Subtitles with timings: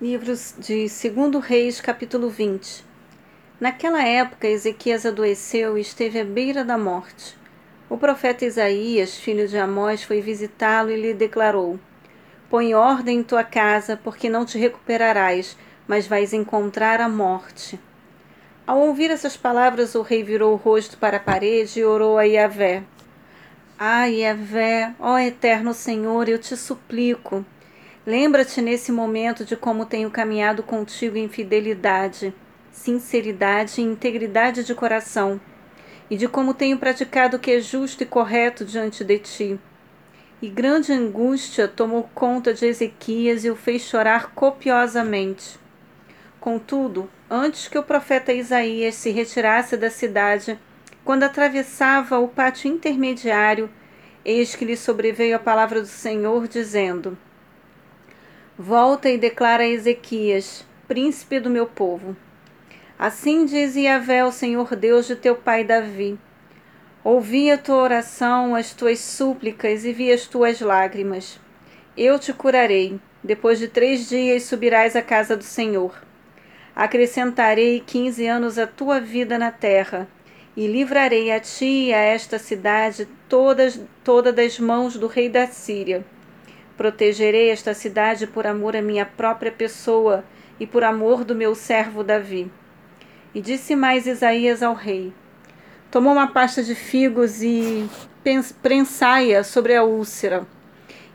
[0.00, 2.84] Livros de 2 Reis, capítulo 20
[3.58, 7.36] Naquela época, Ezequias adoeceu e esteve à beira da morte.
[7.90, 11.80] O profeta Isaías, filho de Amós, foi visitá-lo e lhe declarou:
[12.48, 15.56] Põe ordem em tua casa, porque não te recuperarás,
[15.88, 17.76] mas vais encontrar a morte.
[18.64, 22.22] Ao ouvir essas palavras, o rei virou o rosto para a parede e orou a
[22.22, 22.84] Yahvé.
[23.76, 27.44] Ah, Yahvé, ó eterno Senhor, eu te suplico
[28.08, 32.32] Lembra-te nesse momento de como tenho caminhado contigo em fidelidade,
[32.72, 35.38] sinceridade e integridade de coração,
[36.08, 39.60] e de como tenho praticado o que é justo e correto diante de ti.
[40.40, 45.60] E grande angústia tomou conta de Ezequias e o fez chorar copiosamente.
[46.40, 50.58] Contudo, antes que o profeta Isaías se retirasse da cidade,
[51.04, 53.68] quando atravessava o pátio intermediário,
[54.24, 57.18] eis que lhe sobreveio a palavra do Senhor, dizendo:
[58.60, 62.16] Volta e declara a Ezequias, príncipe do meu povo.
[62.98, 66.18] Assim diz Yahvé, o Senhor Deus de teu pai Davi.
[67.04, 71.38] Ouvi a tua oração, as tuas súplicas e vi as tuas lágrimas.
[71.96, 72.98] Eu te curarei.
[73.22, 75.94] Depois de três dias subirás à casa do Senhor.
[76.74, 80.08] Acrescentarei quinze anos à tua vida na terra,
[80.56, 85.46] e livrarei a ti e a esta cidade todas, toda das mãos do rei da
[85.46, 86.04] Síria
[86.78, 90.24] Protegerei esta cidade por amor à minha própria pessoa
[90.60, 92.48] e por amor do meu servo Davi.
[93.34, 95.12] E disse mais Isaías ao rei:
[95.90, 97.90] Tomou uma pasta de figos e
[98.62, 100.46] prensai-a sobre a úlcera.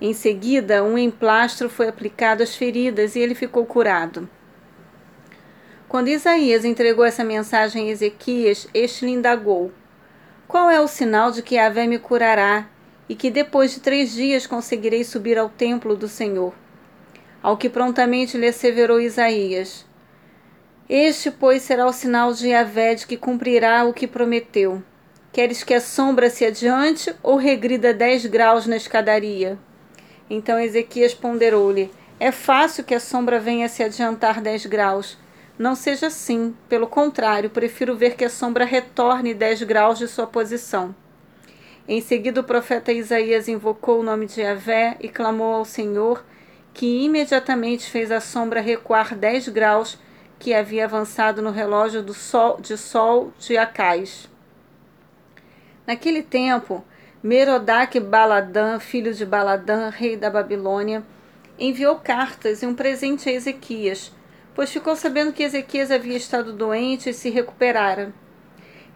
[0.00, 4.26] Em seguida, um emplastro foi aplicado às feridas e ele ficou curado.
[5.86, 9.70] Quando Isaías entregou essa mensagem a Ezequias, este lhe indagou:
[10.48, 12.66] Qual é o sinal de que Yahvé me curará
[13.10, 16.54] e que depois de três dias conseguirei subir ao templo do Senhor.
[17.42, 19.84] Ao que prontamente lhe asseverou Isaías:
[20.88, 24.80] Este, pois, será o sinal de Yahvé de que cumprirá o que prometeu.
[25.32, 29.58] Queres que a sombra se adiante ou regrida dez graus na escadaria?
[30.30, 35.18] Então Ezequias ponderou-lhe: É fácil que a sombra venha se adiantar dez graus.
[35.58, 40.28] Não seja assim, pelo contrário, prefiro ver que a sombra retorne dez graus de sua
[40.28, 40.94] posição.
[41.88, 46.24] Em seguida, o profeta Isaías invocou o nome de Yahvé e clamou ao Senhor,
[46.72, 49.98] que imediatamente fez a sombra recuar dez graus
[50.38, 54.28] que havia avançado no relógio do sol, de sol de Acais.
[55.86, 56.84] Naquele tempo,
[57.22, 61.02] Merodach Baladã, filho de Baladã, rei da Babilônia,
[61.58, 64.12] enviou cartas e um presente a Ezequias,
[64.54, 68.14] pois ficou sabendo que Ezequias havia estado doente e se recuperara.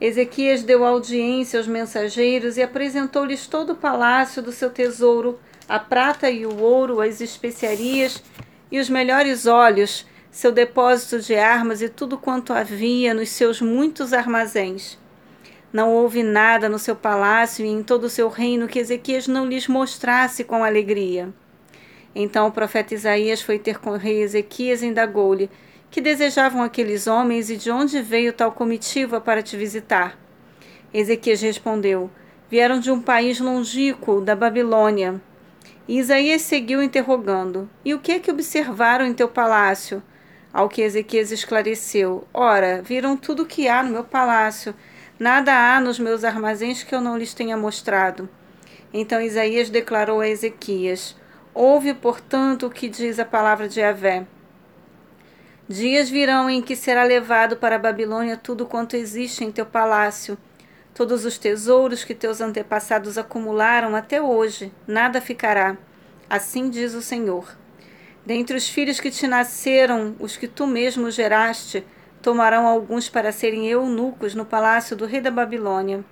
[0.00, 5.38] Ezequias deu audiência aos mensageiros e apresentou-lhes todo o palácio do seu tesouro,
[5.68, 8.22] a prata e o ouro, as especiarias
[8.70, 14.12] e os melhores óleos, seu depósito de armas e tudo quanto havia nos seus muitos
[14.12, 14.98] armazéns.
[15.72, 19.46] Não houve nada no seu palácio e em todo o seu reino que Ezequias não
[19.46, 21.32] lhes mostrasse com alegria.
[22.14, 25.50] Então o profeta Isaías foi ter com o rei Ezequias e indagou-lhe:
[25.94, 30.18] que desejavam aqueles homens e de onde veio tal comitiva para te visitar?
[30.92, 32.10] Ezequias respondeu:
[32.50, 35.22] Vieram de um país longínquo, da Babilônia.
[35.86, 40.02] E Isaías seguiu interrogando: E o que é que observaram em teu palácio?
[40.52, 44.74] Ao que Ezequias esclareceu: Ora, viram tudo o que há no meu palácio.
[45.16, 48.28] Nada há nos meus armazéns que eu não lhes tenha mostrado.
[48.92, 51.14] Então Isaías declarou a Ezequias:
[51.54, 54.26] Ouve, portanto, o que diz a palavra de Yahvé.
[55.66, 60.36] Dias virão em que será levado para a Babilônia tudo quanto existe em teu palácio,
[60.92, 65.78] todos os tesouros que teus antepassados acumularam até hoje, nada ficará.
[66.28, 67.56] Assim diz o Senhor.
[68.26, 71.82] Dentre os filhos que te nasceram, os que tu mesmo geraste,
[72.20, 76.04] tomarão alguns para serem eunucos no palácio do rei da Babilônia.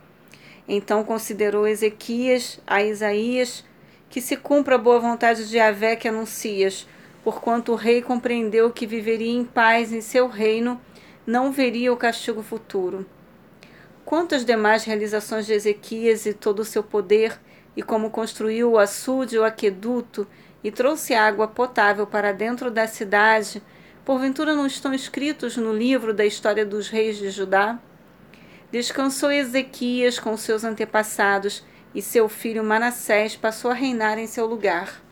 [0.67, 3.65] Então considerou Ezequias a Isaías
[4.09, 6.87] que se cumpra a boa vontade de Yahvé que anuncias,
[7.23, 10.81] porquanto o rei compreendeu que viveria em paz em seu reino,
[11.27, 13.07] não veria o castigo futuro.
[14.05, 17.39] Quanto às demais realizações de Ezequias e todo o seu poder,
[17.77, 20.27] e como construiu o açude e o aqueduto,
[20.63, 23.63] e trouxe água potável para dentro da cidade,
[24.05, 27.79] porventura não estão escritos no livro da história dos reis de Judá?
[28.71, 31.65] Descansou Ezequias com seus antepassados,
[31.95, 35.03] e seu filho Manassés passou a reinar em seu lugar.